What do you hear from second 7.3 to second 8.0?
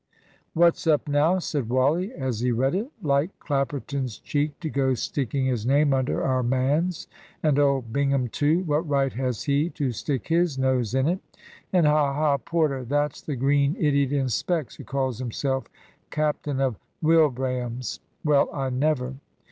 and old